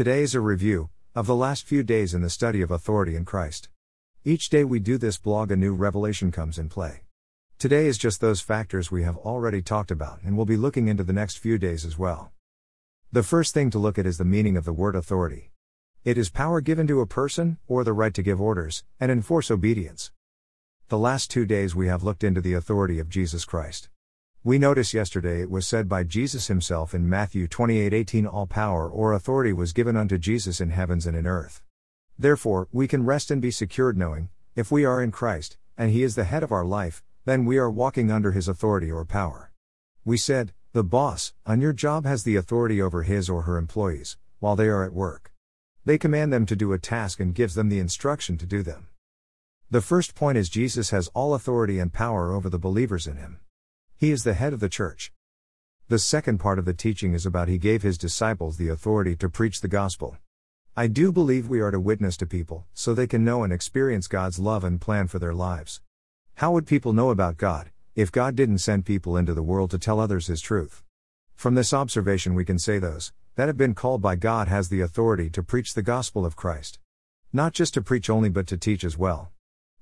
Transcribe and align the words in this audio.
Today 0.00 0.22
is 0.22 0.34
a 0.34 0.40
review 0.40 0.88
of 1.14 1.26
the 1.26 1.36
last 1.36 1.66
few 1.66 1.82
days 1.82 2.14
in 2.14 2.22
the 2.22 2.30
study 2.30 2.62
of 2.62 2.70
authority 2.70 3.14
in 3.14 3.26
Christ. 3.26 3.68
Each 4.24 4.48
day 4.48 4.64
we 4.64 4.80
do 4.80 4.96
this 4.96 5.18
blog, 5.18 5.50
a 5.50 5.56
new 5.56 5.74
revelation 5.74 6.32
comes 6.32 6.58
in 6.58 6.70
play. 6.70 7.02
Today 7.58 7.84
is 7.84 7.98
just 7.98 8.18
those 8.18 8.40
factors 8.40 8.90
we 8.90 9.02
have 9.02 9.18
already 9.18 9.60
talked 9.60 9.90
about, 9.90 10.22
and 10.22 10.38
we'll 10.38 10.46
be 10.46 10.56
looking 10.56 10.88
into 10.88 11.04
the 11.04 11.12
next 11.12 11.36
few 11.36 11.58
days 11.58 11.84
as 11.84 11.98
well. 11.98 12.32
The 13.12 13.22
first 13.22 13.52
thing 13.52 13.68
to 13.72 13.78
look 13.78 13.98
at 13.98 14.06
is 14.06 14.16
the 14.16 14.24
meaning 14.24 14.56
of 14.56 14.64
the 14.64 14.72
word 14.72 14.96
authority. 14.96 15.50
It 16.02 16.16
is 16.16 16.30
power 16.30 16.62
given 16.62 16.86
to 16.86 17.02
a 17.02 17.06
person, 17.06 17.58
or 17.68 17.84
the 17.84 17.92
right 17.92 18.14
to 18.14 18.22
give 18.22 18.40
orders, 18.40 18.84
and 18.98 19.12
enforce 19.12 19.50
obedience. 19.50 20.12
The 20.88 20.96
last 20.96 21.30
two 21.30 21.44
days 21.44 21.74
we 21.76 21.88
have 21.88 22.02
looked 22.02 22.24
into 22.24 22.40
the 22.40 22.54
authority 22.54 23.00
of 23.00 23.10
Jesus 23.10 23.44
Christ. 23.44 23.90
We 24.42 24.58
noticed 24.58 24.94
yesterday 24.94 25.42
it 25.42 25.50
was 25.50 25.66
said 25.66 25.86
by 25.86 26.02
Jesus 26.02 26.46
himself 26.46 26.94
in 26.94 27.06
Matthew 27.06 27.46
28:18 27.46 28.26
all 28.26 28.46
power 28.46 28.88
or 28.88 29.12
authority 29.12 29.52
was 29.52 29.74
given 29.74 29.98
unto 29.98 30.16
Jesus 30.16 30.62
in 30.62 30.70
heavens 30.70 31.06
and 31.06 31.14
in 31.14 31.26
earth. 31.26 31.62
Therefore, 32.18 32.66
we 32.72 32.88
can 32.88 33.04
rest 33.04 33.30
and 33.30 33.42
be 33.42 33.50
secured 33.50 33.98
knowing, 33.98 34.30
if 34.56 34.70
we 34.70 34.86
are 34.86 35.02
in 35.02 35.10
Christ, 35.10 35.58
and 35.76 35.90
he 35.90 36.02
is 36.02 36.14
the 36.14 36.24
head 36.24 36.42
of 36.42 36.52
our 36.52 36.64
life, 36.64 37.04
then 37.26 37.44
we 37.44 37.58
are 37.58 37.70
walking 37.70 38.10
under 38.10 38.32
his 38.32 38.48
authority 38.48 38.90
or 38.90 39.04
power. 39.04 39.52
We 40.06 40.16
said, 40.16 40.54
the 40.72 40.84
boss, 40.84 41.34
on 41.44 41.60
your 41.60 41.74
job 41.74 42.06
has 42.06 42.22
the 42.22 42.36
authority 42.36 42.80
over 42.80 43.02
his 43.02 43.28
or 43.28 43.42
her 43.42 43.58
employees, 43.58 44.16
while 44.38 44.56
they 44.56 44.68
are 44.68 44.84
at 44.84 44.94
work. 44.94 45.34
They 45.84 45.98
command 45.98 46.32
them 46.32 46.46
to 46.46 46.56
do 46.56 46.72
a 46.72 46.78
task 46.78 47.20
and 47.20 47.34
gives 47.34 47.54
them 47.54 47.68
the 47.68 47.78
instruction 47.78 48.38
to 48.38 48.46
do 48.46 48.62
them. 48.62 48.88
The 49.70 49.82
first 49.82 50.14
point 50.14 50.38
is 50.38 50.48
Jesus 50.48 50.88
has 50.90 51.08
all 51.08 51.34
authority 51.34 51.78
and 51.78 51.92
power 51.92 52.32
over 52.32 52.48
the 52.48 52.58
believers 52.58 53.06
in 53.06 53.16
him. 53.16 53.40
He 54.00 54.12
is 54.12 54.24
the 54.24 54.32
head 54.32 54.54
of 54.54 54.60
the 54.60 54.70
church. 54.70 55.12
The 55.88 55.98
second 55.98 56.38
part 56.38 56.58
of 56.58 56.64
the 56.64 56.72
teaching 56.72 57.12
is 57.12 57.26
about 57.26 57.48
He 57.48 57.58
gave 57.58 57.82
His 57.82 57.98
disciples 57.98 58.56
the 58.56 58.70
authority 58.70 59.14
to 59.16 59.28
preach 59.28 59.60
the 59.60 59.68
gospel. 59.68 60.16
I 60.74 60.86
do 60.86 61.12
believe 61.12 61.50
we 61.50 61.60
are 61.60 61.70
to 61.70 61.78
witness 61.78 62.16
to 62.16 62.26
people, 62.26 62.64
so 62.72 62.94
they 62.94 63.06
can 63.06 63.26
know 63.26 63.42
and 63.42 63.52
experience 63.52 64.06
God's 64.06 64.38
love 64.38 64.64
and 64.64 64.80
plan 64.80 65.06
for 65.06 65.18
their 65.18 65.34
lives. 65.34 65.82
How 66.36 66.50
would 66.52 66.66
people 66.66 66.94
know 66.94 67.10
about 67.10 67.36
God, 67.36 67.72
if 67.94 68.10
God 68.10 68.36
didn't 68.36 68.60
send 68.60 68.86
people 68.86 69.18
into 69.18 69.34
the 69.34 69.42
world 69.42 69.70
to 69.72 69.78
tell 69.78 70.00
others 70.00 70.28
His 70.28 70.40
truth? 70.40 70.82
From 71.36 71.54
this 71.54 71.74
observation, 71.74 72.32
we 72.32 72.46
can 72.46 72.58
say 72.58 72.78
those 72.78 73.12
that 73.34 73.48
have 73.48 73.58
been 73.58 73.74
called 73.74 74.00
by 74.00 74.16
God 74.16 74.48
has 74.48 74.70
the 74.70 74.80
authority 74.80 75.28
to 75.28 75.42
preach 75.42 75.74
the 75.74 75.82
gospel 75.82 76.24
of 76.24 76.36
Christ. 76.36 76.78
Not 77.34 77.52
just 77.52 77.74
to 77.74 77.82
preach 77.82 78.08
only, 78.08 78.30
but 78.30 78.46
to 78.46 78.56
teach 78.56 78.82
as 78.82 78.96
well. 78.96 79.30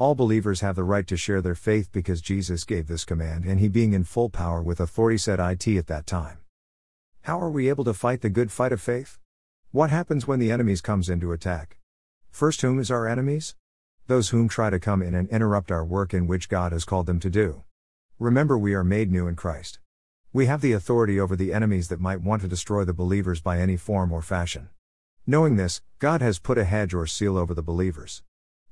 All 0.00 0.14
believers 0.14 0.62
have 0.62 0.76
the 0.76 0.82
right 0.82 1.06
to 1.08 1.16
share 1.18 1.42
their 1.42 1.54
faith 1.54 1.92
because 1.92 2.22
Jesus 2.22 2.64
gave 2.64 2.86
this 2.86 3.04
command 3.04 3.44
and 3.44 3.60
he 3.60 3.68
being 3.68 3.92
in 3.92 4.04
full 4.04 4.30
power 4.30 4.62
with 4.62 4.80
authority 4.80 5.18
said 5.18 5.38
it 5.38 5.76
at 5.76 5.86
that 5.88 6.06
time. 6.06 6.38
How 7.24 7.38
are 7.38 7.50
we 7.50 7.68
able 7.68 7.84
to 7.84 7.92
fight 7.92 8.22
the 8.22 8.30
good 8.30 8.50
fight 8.50 8.72
of 8.72 8.80
faith? 8.80 9.18
What 9.72 9.90
happens 9.90 10.26
when 10.26 10.38
the 10.38 10.50
enemies 10.50 10.80
comes 10.80 11.10
in 11.10 11.20
to 11.20 11.32
attack? 11.32 11.76
First 12.30 12.62
whom 12.62 12.78
is 12.78 12.90
our 12.90 13.06
enemies? 13.06 13.56
Those 14.06 14.30
whom 14.30 14.48
try 14.48 14.70
to 14.70 14.80
come 14.80 15.02
in 15.02 15.14
and 15.14 15.28
interrupt 15.28 15.70
our 15.70 15.84
work 15.84 16.14
in 16.14 16.26
which 16.26 16.48
God 16.48 16.72
has 16.72 16.86
called 16.86 17.04
them 17.04 17.20
to 17.20 17.28
do. 17.28 17.64
Remember 18.18 18.56
we 18.56 18.72
are 18.72 18.82
made 18.82 19.12
new 19.12 19.26
in 19.26 19.36
Christ. 19.36 19.80
We 20.32 20.46
have 20.46 20.62
the 20.62 20.72
authority 20.72 21.20
over 21.20 21.36
the 21.36 21.52
enemies 21.52 21.88
that 21.88 22.00
might 22.00 22.22
want 22.22 22.40
to 22.40 22.48
destroy 22.48 22.86
the 22.86 22.94
believers 22.94 23.42
by 23.42 23.58
any 23.58 23.76
form 23.76 24.12
or 24.12 24.22
fashion. 24.22 24.70
Knowing 25.26 25.56
this, 25.56 25.82
God 25.98 26.22
has 26.22 26.38
put 26.38 26.56
a 26.56 26.64
hedge 26.64 26.94
or 26.94 27.06
seal 27.06 27.36
over 27.36 27.52
the 27.52 27.62
believers. 27.62 28.22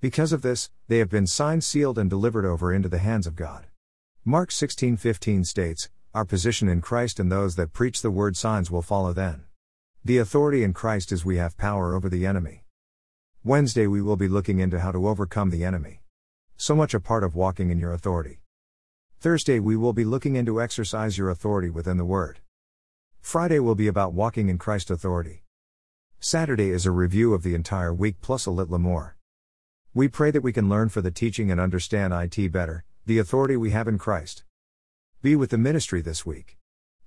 Because 0.00 0.32
of 0.32 0.42
this, 0.42 0.70
they 0.88 0.98
have 0.98 1.08
been 1.08 1.26
signed, 1.26 1.64
sealed, 1.64 1.98
and 1.98 2.10
delivered 2.10 2.44
over 2.44 2.70
into 2.70 2.88
the 2.88 2.98
hands 2.98 3.26
of 3.26 3.34
God. 3.34 3.66
Mark 4.26 4.50
16:15 4.50 5.44
states, 5.44 5.88
"Our 6.12 6.26
position 6.26 6.68
in 6.68 6.82
Christ 6.82 7.18
and 7.18 7.32
those 7.32 7.56
that 7.56 7.72
preach 7.72 8.02
the 8.02 8.10
word 8.10 8.36
signs 8.36 8.70
will 8.70 8.82
follow 8.82 9.14
then." 9.14 9.44
The 10.04 10.18
authority 10.18 10.62
in 10.62 10.74
Christ 10.74 11.12
is 11.12 11.24
we 11.24 11.38
have 11.38 11.56
power 11.56 11.94
over 11.94 12.10
the 12.10 12.26
enemy. 12.26 12.64
Wednesday 13.42 13.86
we 13.86 14.02
will 14.02 14.16
be 14.16 14.28
looking 14.28 14.58
into 14.58 14.80
how 14.80 14.92
to 14.92 15.08
overcome 15.08 15.48
the 15.48 15.64
enemy. 15.64 16.02
So 16.58 16.76
much 16.76 16.92
a 16.92 17.00
part 17.00 17.24
of 17.24 17.34
walking 17.34 17.70
in 17.70 17.78
your 17.78 17.92
authority. 17.92 18.40
Thursday 19.18 19.58
we 19.58 19.76
will 19.76 19.94
be 19.94 20.04
looking 20.04 20.36
into 20.36 20.60
exercise 20.60 21.16
your 21.16 21.30
authority 21.30 21.70
within 21.70 21.96
the 21.96 22.04
word. 22.04 22.40
Friday 23.20 23.60
will 23.60 23.74
be 23.74 23.88
about 23.88 24.12
walking 24.12 24.50
in 24.50 24.58
Christ 24.58 24.90
authority. 24.90 25.42
Saturday 26.20 26.68
is 26.68 26.84
a 26.84 26.90
review 26.90 27.32
of 27.32 27.42
the 27.42 27.54
entire 27.54 27.94
week 27.94 28.20
plus 28.20 28.44
a 28.44 28.50
little 28.50 28.78
more. 28.78 29.15
We 29.96 30.08
pray 30.08 30.30
that 30.30 30.42
we 30.42 30.52
can 30.52 30.68
learn 30.68 30.90
for 30.90 31.00
the 31.00 31.10
teaching 31.10 31.50
and 31.50 31.58
understand 31.58 32.12
IT 32.12 32.52
better, 32.52 32.84
the 33.06 33.18
authority 33.18 33.56
we 33.56 33.70
have 33.70 33.88
in 33.88 33.96
Christ. 33.96 34.44
Be 35.22 35.34
with 35.34 35.48
the 35.48 35.56
ministry 35.56 36.02
this 36.02 36.26
week. 36.26 36.58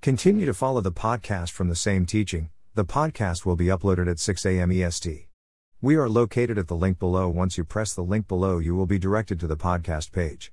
Continue 0.01 0.47
to 0.47 0.55
follow 0.55 0.81
the 0.81 0.91
podcast 0.91 1.51
from 1.51 1.69
the 1.69 1.75
same 1.75 2.07
teaching. 2.07 2.49
The 2.73 2.85
podcast 2.85 3.45
will 3.45 3.55
be 3.55 3.67
uploaded 3.67 4.09
at 4.09 4.17
6 4.17 4.43
a.m. 4.43 4.71
EST. 4.71 5.27
We 5.79 5.97
are 5.97 6.09
located 6.09 6.57
at 6.57 6.67
the 6.67 6.75
link 6.75 6.97
below. 6.97 7.29
Once 7.29 7.59
you 7.59 7.63
press 7.63 7.93
the 7.93 8.01
link 8.01 8.27
below, 8.27 8.57
you 8.57 8.75
will 8.75 8.87
be 8.87 8.97
directed 8.97 9.39
to 9.41 9.45
the 9.45 9.55
podcast 9.55 10.11
page. 10.11 10.51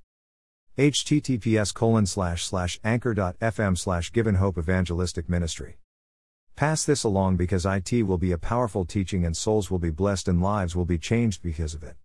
https 0.76 1.72
colon 1.72 2.04
slash 2.04 2.44
slash 2.44 2.78
anchor.fm 2.84 3.78
slash 3.78 4.12
givin 4.12 4.34
hope 4.34 4.58
evangelistic 4.58 5.30
ministry. 5.30 5.78
Pass 6.54 6.84
this 6.84 7.02
along 7.02 7.38
because 7.38 7.64
IT 7.64 8.02
will 8.02 8.18
be 8.18 8.32
a 8.32 8.36
powerful 8.36 8.84
teaching 8.84 9.24
and 9.24 9.34
souls 9.34 9.70
will 9.70 9.78
be 9.78 9.88
blessed 9.88 10.28
and 10.28 10.42
lives 10.42 10.76
will 10.76 10.84
be 10.84 10.98
changed 10.98 11.42
because 11.42 11.72
of 11.72 11.82
it. 11.82 11.96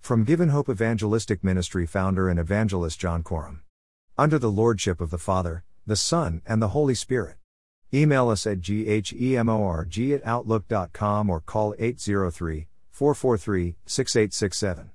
From 0.00 0.24
Givin 0.24 0.48
Hope 0.48 0.68
Evangelistic 0.68 1.44
Ministry 1.44 1.86
founder 1.86 2.28
and 2.28 2.38
evangelist 2.38 2.98
John 2.98 3.22
Coram. 3.22 3.62
Under 4.16 4.38
the 4.38 4.50
Lordship 4.50 5.00
of 5.00 5.10
the 5.10 5.18
Father, 5.18 5.64
the 5.86 5.96
Son, 5.96 6.42
and 6.46 6.60
the 6.60 6.68
Holy 6.68 6.94
Spirit. 6.94 7.36
Email 7.92 8.28
us 8.28 8.46
at 8.46 8.60
ghemorg 8.60 10.14
at 10.14 10.26
outlook.com 10.26 11.30
or 11.30 11.40
call 11.40 11.74
803 11.78 12.68
443 12.90 13.76
6867. 13.86 14.90